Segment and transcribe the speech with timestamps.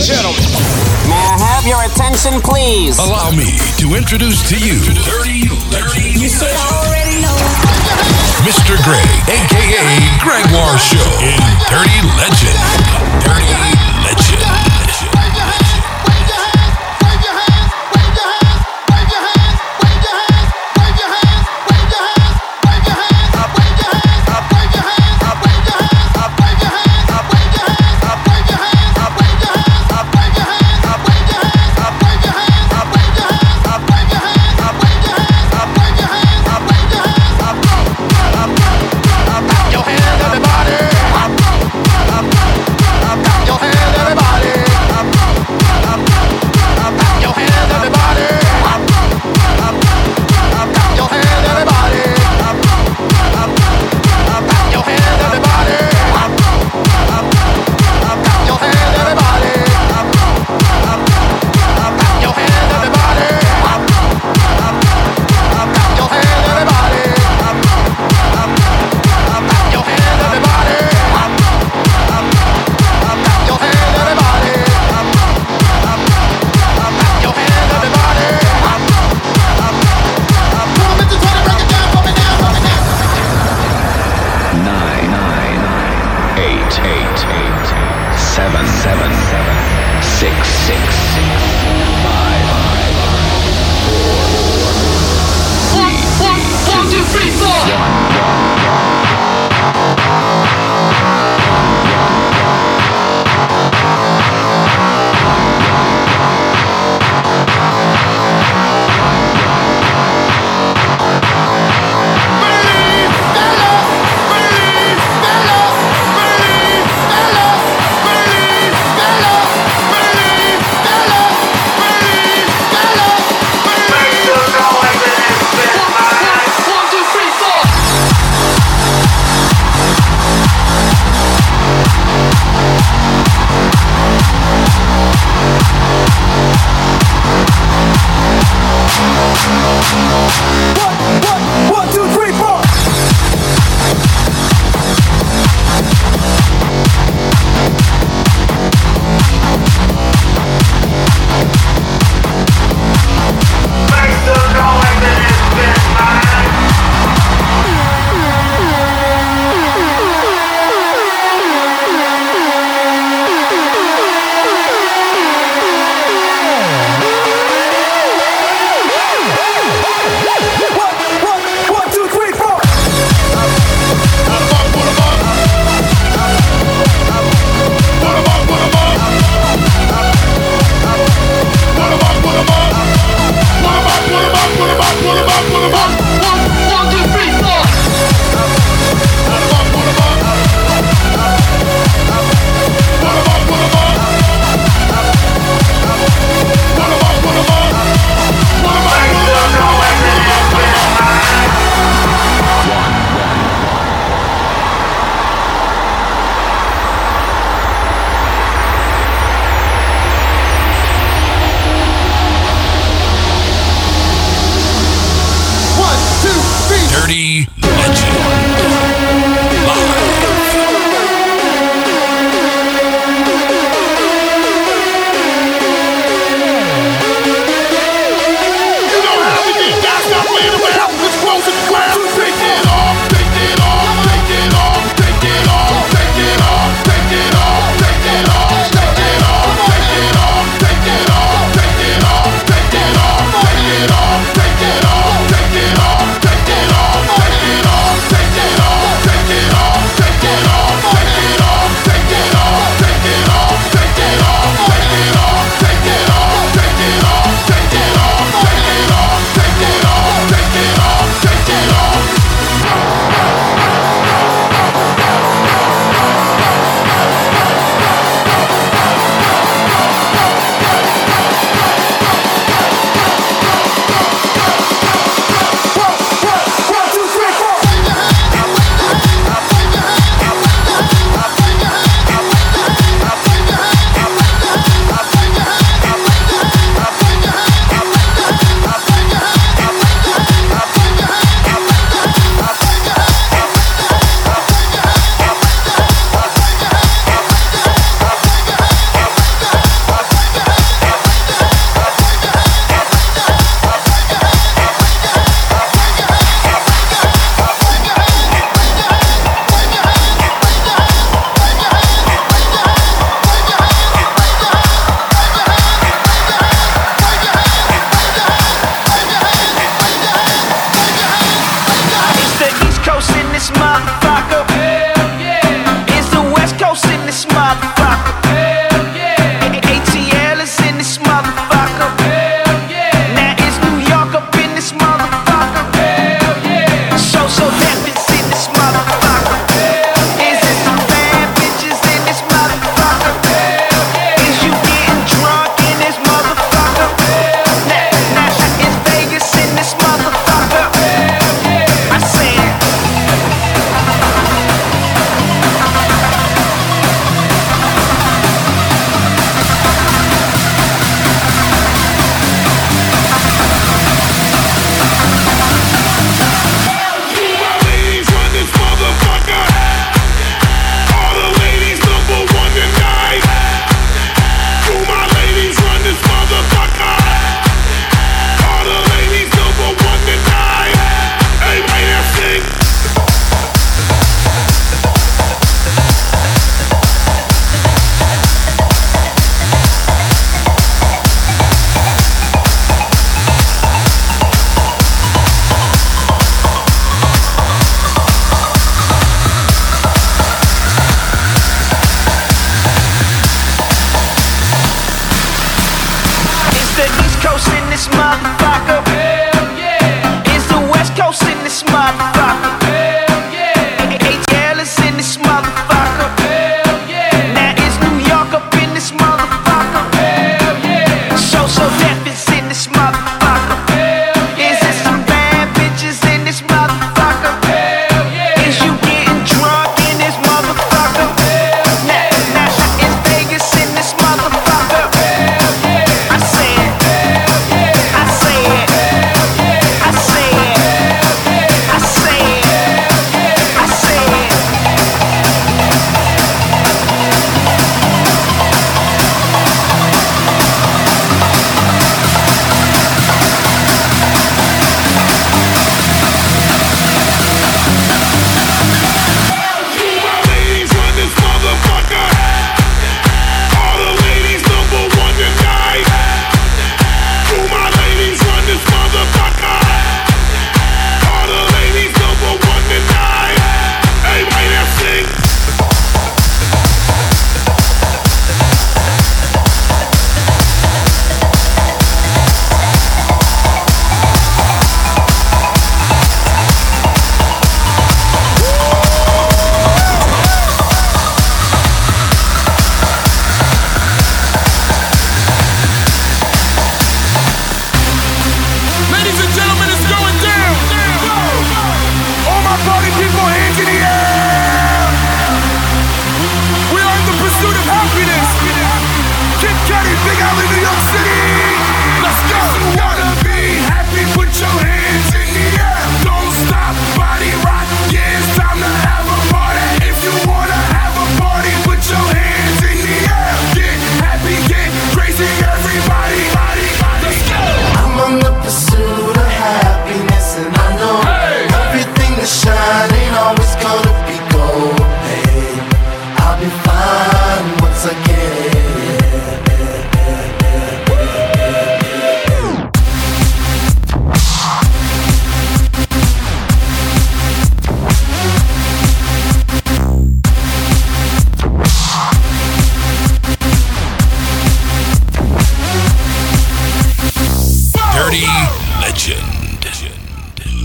[0.00, 0.40] and gentlemen.
[1.08, 2.96] May I have your attention, please?
[2.96, 4.80] Allow me to introduce to you.
[6.80, 7.36] Already know.
[8.40, 8.80] Mr.
[8.80, 9.84] Gray, aka
[10.24, 12.56] Gregoire Show, in Dirty Legend.
[13.20, 13.79] Dirty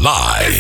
[0.05, 0.54] live.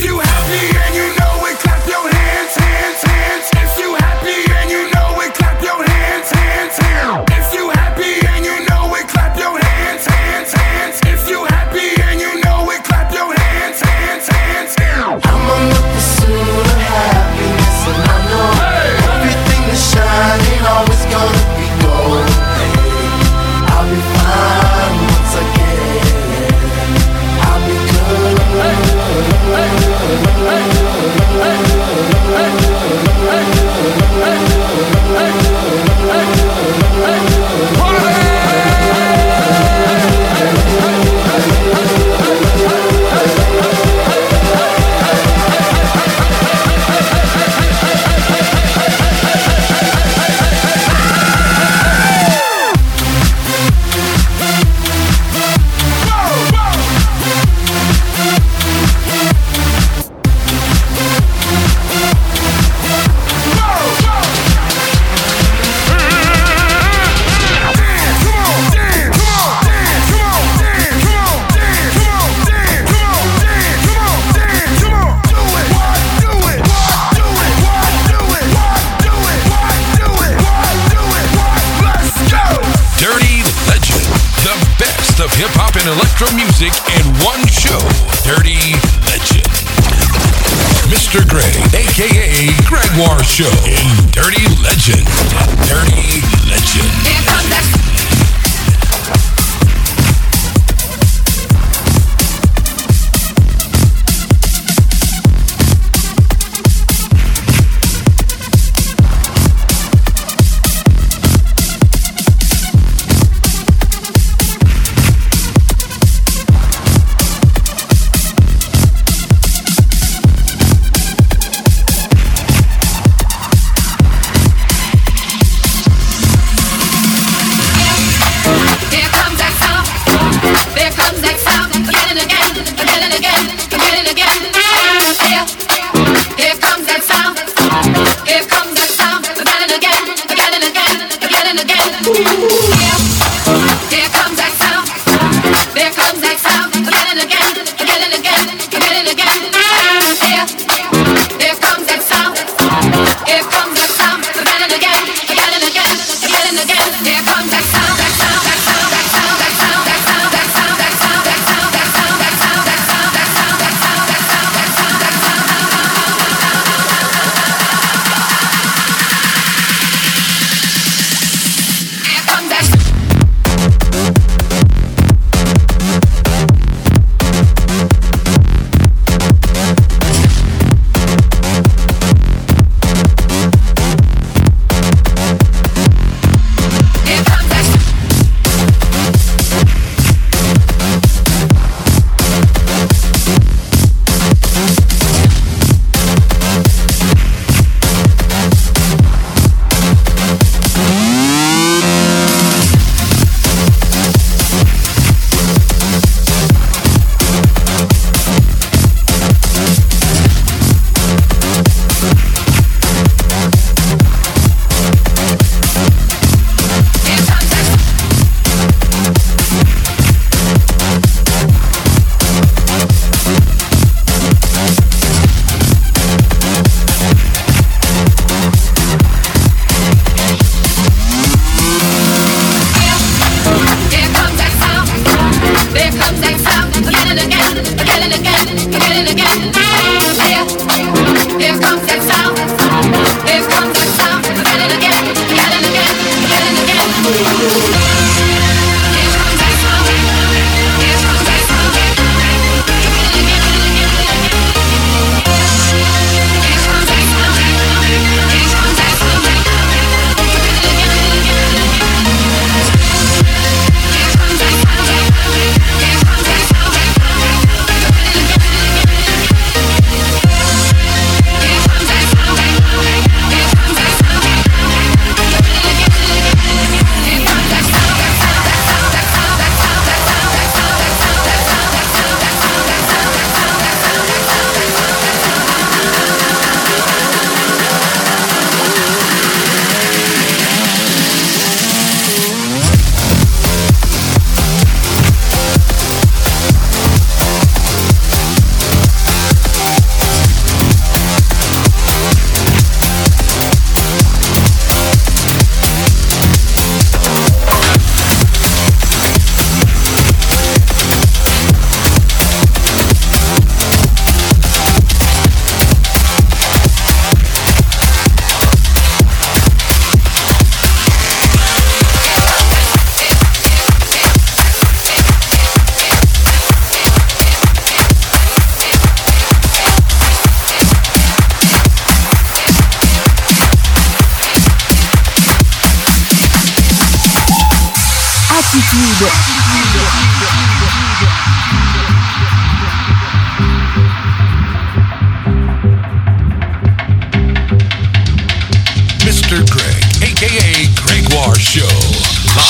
[349.03, 349.43] Mr.
[349.49, 351.67] Greg, aka Greg War Show.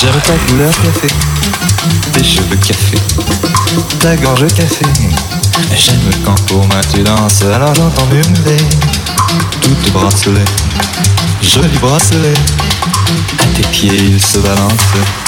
[0.00, 1.08] J'aime ta couleur café,
[2.12, 2.98] tes cheveux café,
[3.98, 4.86] ta gorge café.
[5.74, 8.58] J'aime quand pour moi tu danses, alors j'entends murmurer
[9.60, 10.44] tout te bracelet,
[11.42, 12.34] joli bracelet.
[13.40, 15.25] À tes pieds il se balance.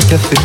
[0.00, 0.43] Café,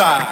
[0.00, 0.29] time,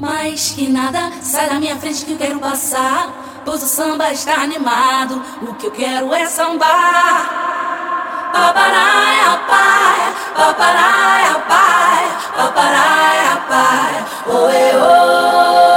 [0.00, 3.42] Mas que nada, sai da minha frente que eu quero passar.
[3.44, 7.28] Pois o samba está animado, o que eu quero é sambar.
[8.32, 13.36] Paparaia, pai, paparaia, pai, paparaia,
[14.26, 14.72] oh oê,
[15.66, 15.69] oh.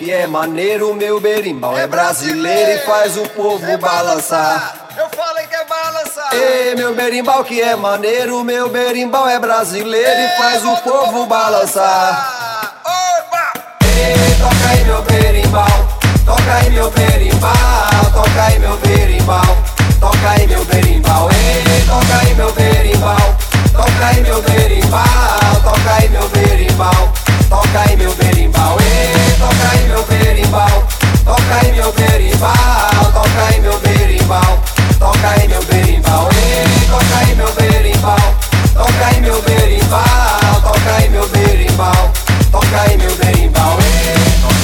[0.00, 4.88] que é maneiro, meu berimbau é brasileiro e faz o povo é balançar.
[4.96, 6.30] Eu falei que é balançar.
[6.32, 12.80] Ei, meu berimbau que é maneiro, meu berimbau é brasileiro e faz o povo balançar.
[13.98, 15.88] Ei, toca aí meu berimbau,
[16.24, 17.52] toca aí meu berimbau,
[18.14, 19.56] toca aí meu berimbau,
[20.00, 21.28] toca aí meu berimbau.
[21.30, 23.36] Ei, toca aí meu berimbau,
[23.70, 25.02] toca aí meu berimbau,
[25.62, 27.19] toca aí meu berimbau.
[27.72, 28.76] Toca aí meu berimbau,
[29.38, 30.88] toca aí meu berimbau.
[31.24, 32.50] Toca aí meu berimbau,
[33.12, 34.58] toca aí meu berimbau.
[34.98, 36.28] Toca aí meu berimbau,
[36.90, 38.16] toca aí meu berimbau.
[38.74, 40.02] Toca aí meu berimbau,
[40.64, 42.12] toca aí meu berimbau.
[42.50, 44.59] Toca aí meu berimbau, ê, toca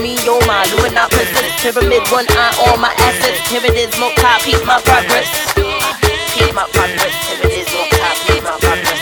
[0.00, 1.60] me, oh my, doing not persist.
[1.60, 3.40] Pyramid, one eye, all my assets.
[3.50, 5.28] Here it is, top, peep my progress.
[6.32, 7.14] Peep my progress.
[7.28, 9.00] Here it is, top, peep my progress.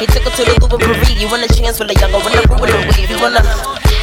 [0.00, 1.12] He took her to the Louvre Paris.
[1.20, 3.10] You want a chance with a younger, wanna ruin the wave.
[3.10, 3.44] You wanna.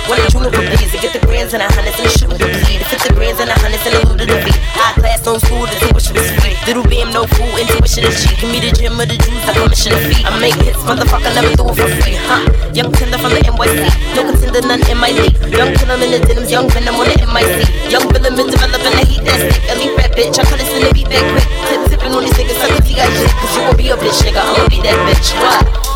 [0.06, 2.38] When the junior please to get the grands and the hundreds and the shit with
[2.38, 2.80] the bleed.
[2.86, 4.56] The grands and the hundreds and the loot of the beat.
[4.78, 6.56] High class, no school, the tuition is free.
[6.70, 8.40] Little bam, no fool, intuition is cheap.
[8.40, 10.26] Give me the gym of the juice, I permission to feet.
[10.26, 12.46] I make hits, motherfucker, never do it for free, huh?
[12.74, 13.84] Young tender from the NYC,
[14.16, 15.36] no contender, none in my league.
[15.52, 17.92] Young killer in the denims, young venom on the MIC.
[17.92, 19.64] Young villain been developing the heat that stick.
[19.72, 21.48] Elite rap bitch, I cut it in the beat that quick.
[21.68, 23.06] Tip tipping on these niggas, suck a T.I.
[23.12, 23.32] shit.
[23.32, 25.30] Cause you gon' be a bitch, nigga, I'ma be that bitch.
[25.42, 25.87] What?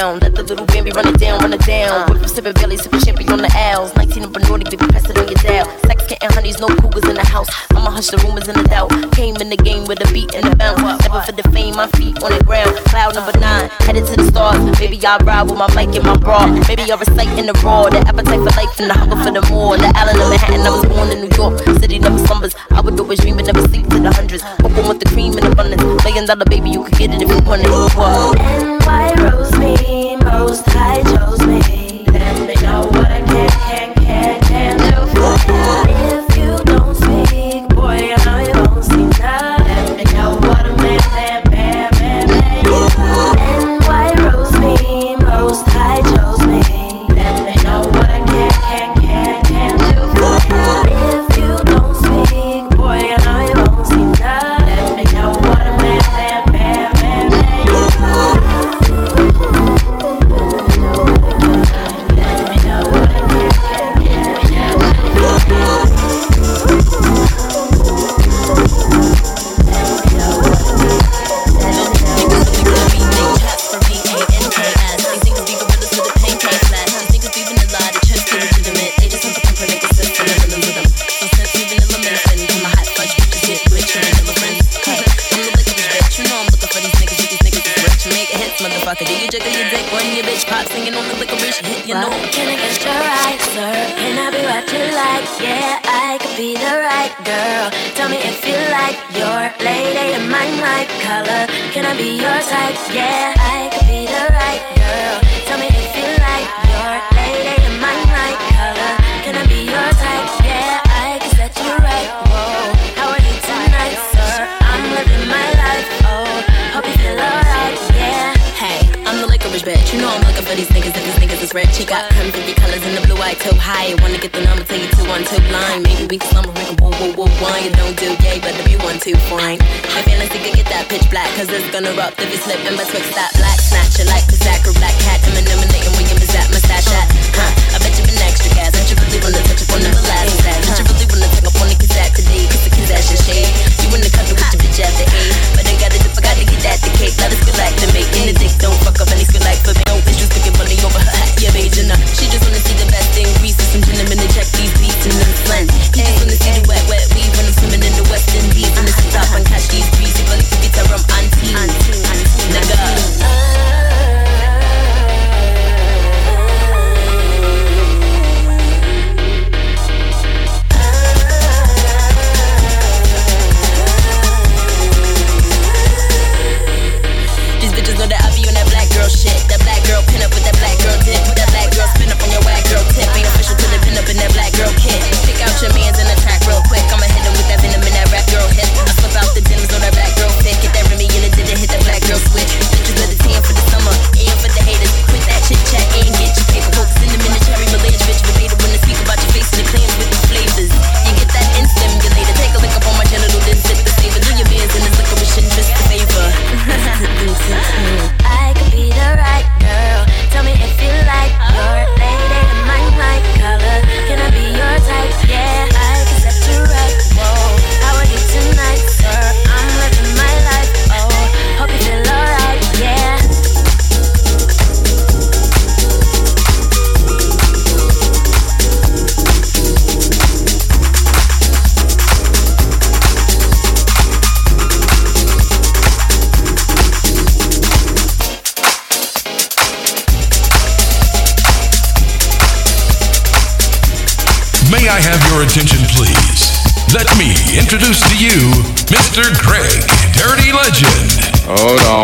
[0.00, 0.22] Around.
[0.22, 2.10] Let the little baby run it down, run it down.
[2.10, 2.14] Uh.
[2.14, 3.94] Whip sipping belly, sipping champagne on the owls.
[3.96, 5.66] 19 and Bernardi, baby, press it on your dial.
[5.86, 7.48] Sex getting honeys, no cougars in the house.
[7.70, 8.90] I'ma hush the rumors in the doubt.
[9.12, 10.80] Came in the game with a beat and a bounce.
[10.80, 12.76] Never for the fame, my feet on the ground.
[12.90, 14.60] Cloud number nine, headed to the stars.
[14.78, 16.46] Baby, I ride with my mic and my bra.
[16.68, 17.88] Maybe I recite in the raw.
[17.88, 19.76] The appetite for life and the hunger for the more.
[19.76, 21.60] The island of Manhattan, I was born in New York.
[21.80, 22.54] City never slumbers.
[22.70, 24.42] I would always dream and never sleep to the hundreds.
[24.64, 25.82] Open with the cream in abundance.
[26.04, 27.70] Million dollar baby, you could get it if you want it.
[28.86, 29.49] Why rose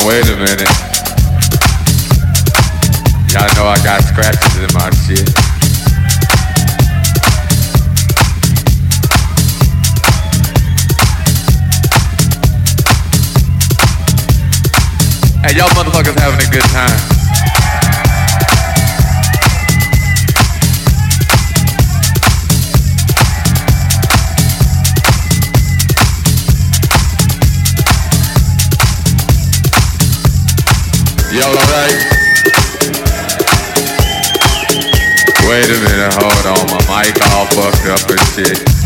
[0.06, 0.70] wait a minute.
[3.32, 5.28] Y'all know I got scratches in my shit.
[15.42, 17.15] Hey, y'all motherfuckers having a good time.
[31.36, 31.92] Y'all alright?
[35.44, 36.66] Wait a minute, hold on.
[36.72, 38.85] My mic all fucked up and shit.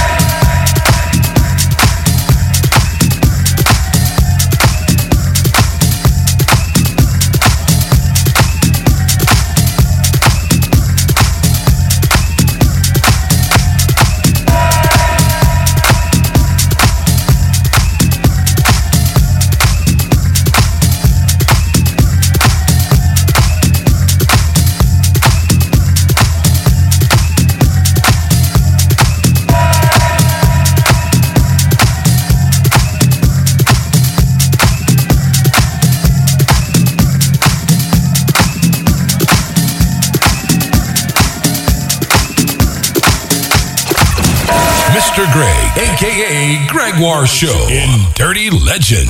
[45.75, 49.09] Aka Gregoire Show in Dirty Legend.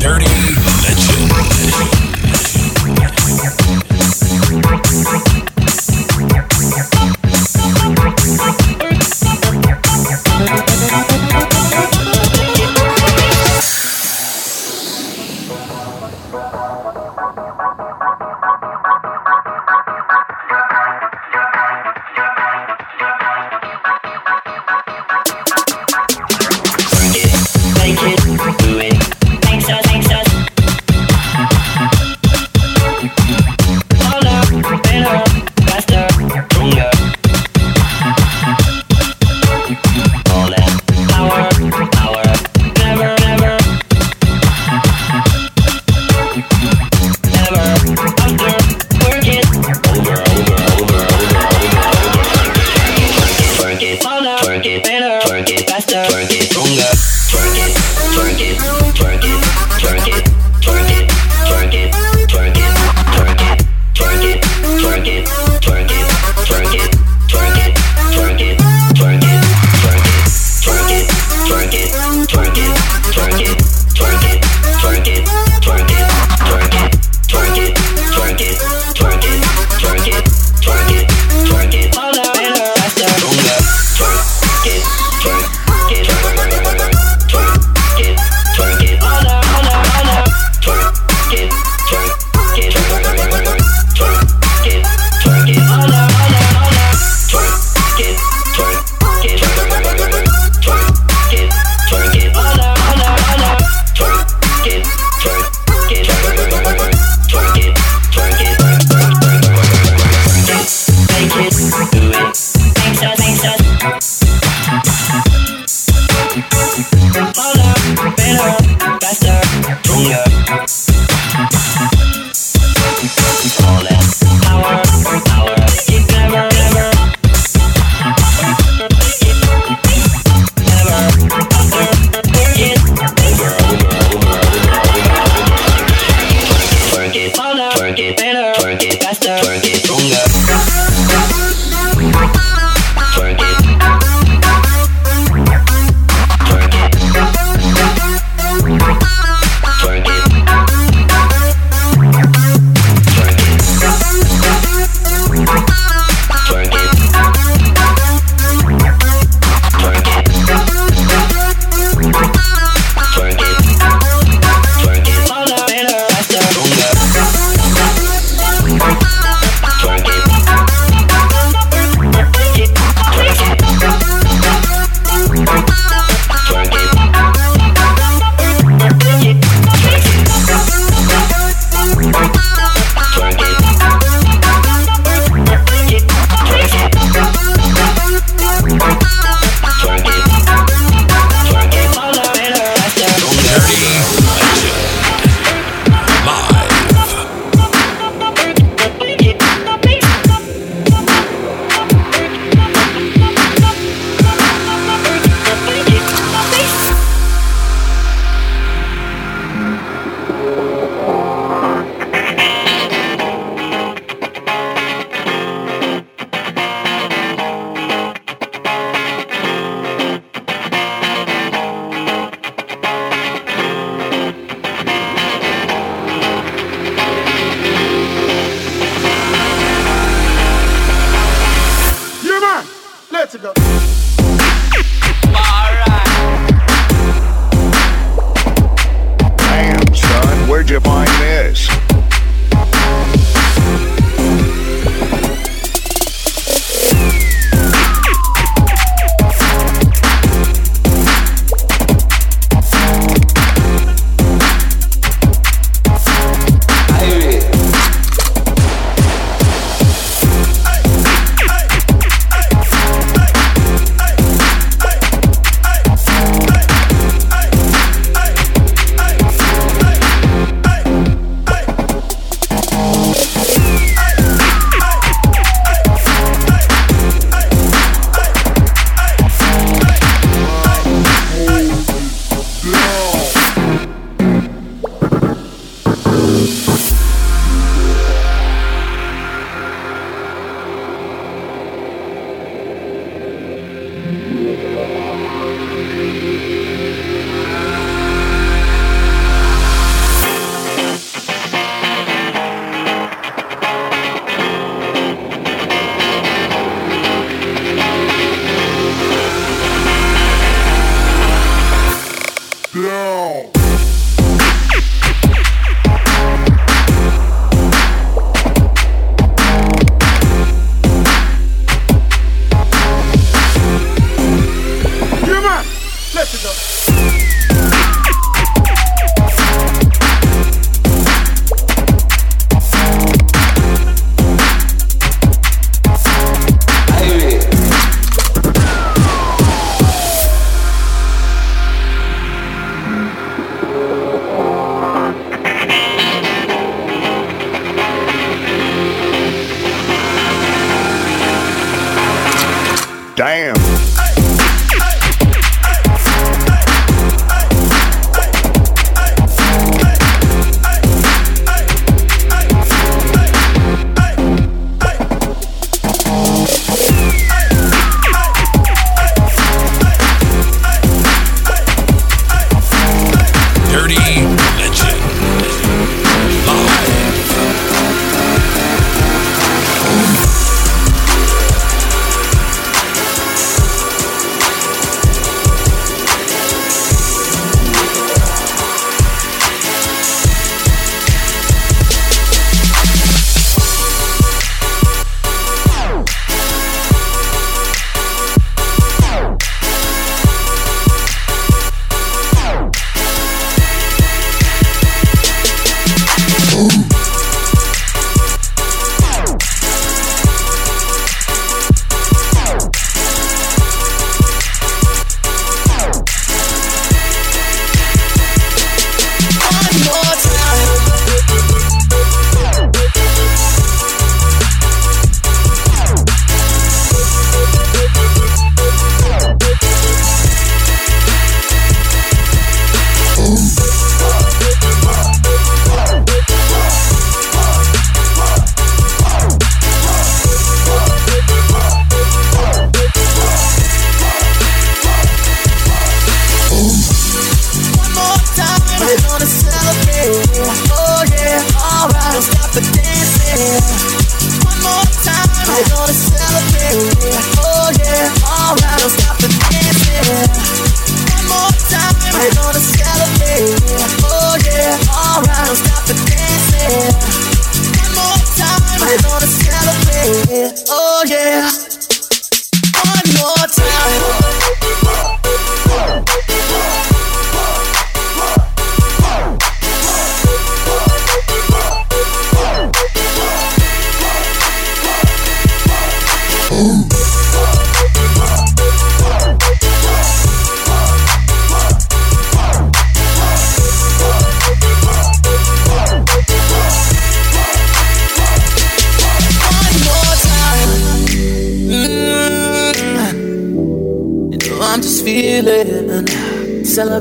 [0.00, 0.26] Dirty
[0.82, 2.21] Legend.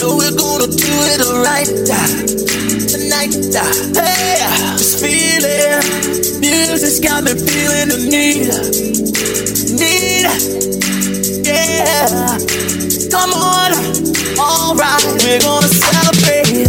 [0.00, 1.68] Know we're gonna do it right
[2.88, 3.34] tonight.
[3.92, 4.40] Hey,
[4.78, 6.40] just feel it.
[6.40, 8.48] Music's got me feeling the need.
[9.76, 10.24] Need.
[11.44, 12.38] Yeah.
[13.10, 13.76] Come on.
[14.40, 16.66] Alright, we're gonna celebrate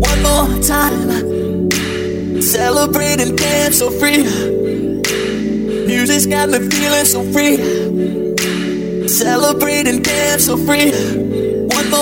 [0.00, 2.40] one more time.
[2.40, 4.22] Celebrate and dance so free.
[5.86, 7.58] Music's got me feeling so free.
[9.06, 11.35] Celebrate and dance so free.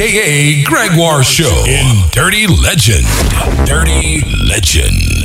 [0.00, 3.04] aka Gregoire Show in Dirty Legend.
[3.66, 5.17] Dirty Legend.